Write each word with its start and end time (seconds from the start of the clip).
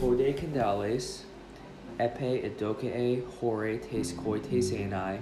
Hode 0.00 0.36
candales, 0.36 1.22
epe 1.98 2.42
edoke 2.44 3.24
hore 3.40 3.78
tes 3.78 4.12
coites 4.12 4.70
enai, 4.70 5.20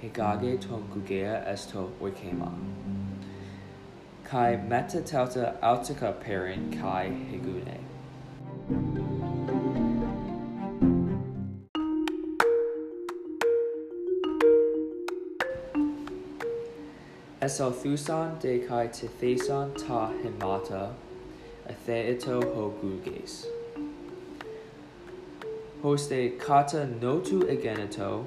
hegage 0.00 0.60
ton 0.60 0.84
gugea 0.94 1.44
esto 1.44 1.90
oikema. 2.00 2.52
Kai 4.22 4.56
meta 4.56 5.00
tauta 5.00 5.56
autica 5.60 6.12
perin 6.20 6.70
kai 6.80 7.08
hegune. 7.32 7.80
Esalthusan 17.42 18.38
de 18.40 18.60
kai 18.60 18.86
tithesan 18.86 19.76
ta 19.76 20.12
himata, 20.22 20.94
atheito 21.68 22.42
ho 22.54 22.72
guges. 22.80 23.46
Hoste 25.86 26.36
kata 26.36 26.84
notu 27.00 27.42
egenito, 27.44 28.24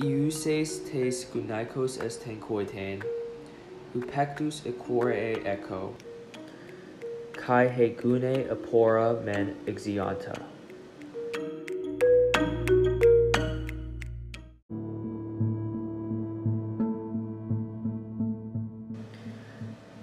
iuses 0.00 0.90
tes 0.90 1.24
gunaikos 1.26 1.98
esten 2.02 2.40
koiten, 2.40 3.04
upectus 3.94 4.62
equore 4.62 5.46
echo, 5.46 5.94
kai 7.34 7.68
he 7.68 7.90
gune 7.90 8.48
apora 8.48 9.22
men 9.22 9.54
exianta. 9.66 10.36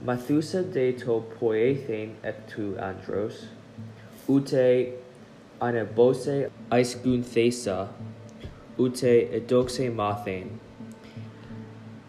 Mathusa 0.05 0.63
de 0.71 0.94
to 0.94 1.21
poethen 1.38 2.16
ectu 2.23 2.81
andros, 2.81 3.47
ute 4.30 4.94
anabose 5.64 6.52
aisgunthesa, 6.69 7.88
ute 8.78 9.31
edoxe 9.39 9.89
mathen, 10.00 10.59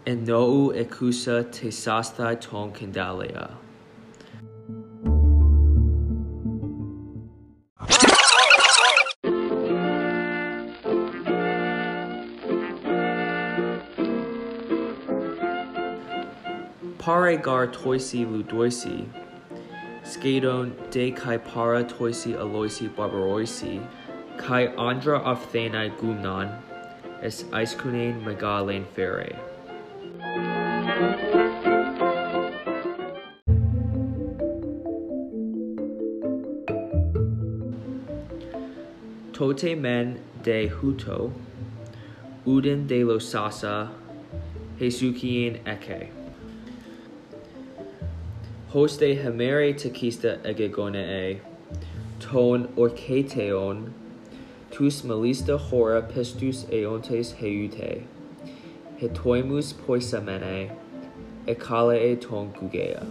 and 0.07 0.27
nou 0.27 0.73
ecusa 0.73 1.45
tesasthai 1.45 2.41
ton 2.41 2.73
candalia. 2.73 3.51
Pare 16.99 17.37
gar 17.37 17.69
toisi 17.69 18.25
ludoisi, 18.27 19.07
skadon 20.05 20.73
de 20.91 21.11
kai 21.13 21.39
para 21.39 21.83
toisi 21.83 22.35
aloisi 22.35 22.89
barbaroisi, 22.89 23.85
kai 24.37 24.69
andra 24.77 25.21
afthenai 25.21 25.91
gumnan, 25.99 26.61
es 27.23 27.45
aiskunen 27.45 28.23
megalen 28.23 28.85
fere. 28.95 29.35
Tote 39.33 39.75
men 39.75 40.21
de 40.43 40.69
huto, 40.69 41.33
uden 42.47 42.87
de 42.87 43.03
losasa, 43.05 43.91
Hesukien 44.79 45.61
eke. 45.67 46.24
hoste 48.75 49.15
hemere 49.15 49.73
tekista 49.73 50.39
e 50.45 51.41
ton 52.19 52.67
orketeon, 52.77 53.93
tus 54.73 55.05
melista 55.05 55.57
hora 55.57 56.03
pistus 56.03 56.65
eontes 56.73 57.35
heute, 57.35 58.03
hetoimus 59.01 59.73
poisamene, 59.73 60.73
ecalae 61.47 62.21
ton 62.21 62.53
gugea. 62.53 63.07